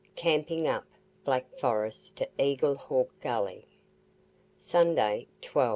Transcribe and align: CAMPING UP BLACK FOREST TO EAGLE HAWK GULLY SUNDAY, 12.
CAMPING 0.15 0.67
UP 0.67 0.83
BLACK 1.25 1.45
FOREST 1.59 2.15
TO 2.15 2.27
EAGLE 2.39 2.73
HAWK 2.73 3.21
GULLY 3.21 3.67
SUNDAY, 4.57 5.27
12. 5.43 5.69